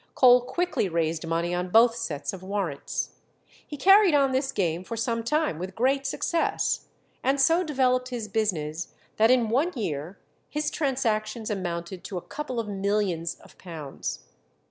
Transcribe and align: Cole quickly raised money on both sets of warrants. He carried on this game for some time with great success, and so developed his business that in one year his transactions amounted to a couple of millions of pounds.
Cole 0.15 0.41
quickly 0.41 0.89
raised 0.89 1.27
money 1.27 1.53
on 1.53 1.69
both 1.69 1.93
sets 1.95 2.33
of 2.33 2.41
warrants. 2.41 3.17
He 3.67 3.77
carried 3.77 4.15
on 4.15 4.31
this 4.31 4.51
game 4.51 4.83
for 4.83 4.97
some 4.97 5.23
time 5.23 5.59
with 5.59 5.75
great 5.75 6.07
success, 6.07 6.87
and 7.23 7.39
so 7.39 7.63
developed 7.63 8.09
his 8.09 8.27
business 8.27 8.95
that 9.17 9.29
in 9.29 9.49
one 9.49 9.71
year 9.75 10.17
his 10.49 10.71
transactions 10.71 11.51
amounted 11.51 12.03
to 12.05 12.17
a 12.17 12.21
couple 12.21 12.59
of 12.59 12.67
millions 12.67 13.35
of 13.41 13.59
pounds. 13.59 14.21